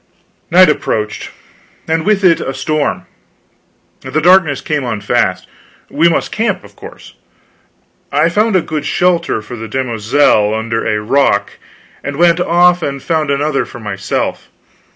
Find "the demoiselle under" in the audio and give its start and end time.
9.55-10.83